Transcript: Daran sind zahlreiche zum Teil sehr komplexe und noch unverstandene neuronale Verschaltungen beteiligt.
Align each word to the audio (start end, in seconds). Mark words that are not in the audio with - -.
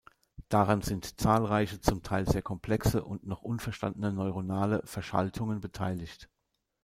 Daran 0.49 0.81
sind 0.81 1.21
zahlreiche 1.21 1.79
zum 1.79 2.01
Teil 2.01 2.27
sehr 2.27 2.41
komplexe 2.41 3.03
und 3.03 3.23
noch 3.27 3.43
unverstandene 3.43 4.11
neuronale 4.11 4.81
Verschaltungen 4.83 5.59
beteiligt. 5.61 6.27